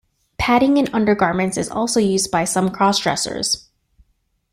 [0.39, 3.67] Padding in undergarments is also used by some crossdressers.